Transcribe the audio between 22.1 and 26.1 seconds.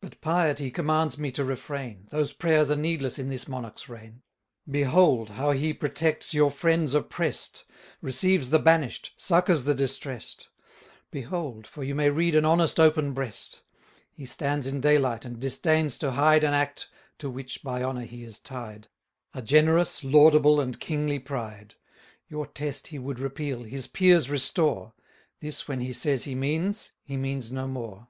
Your Test he would repeal, his peers restore; This when he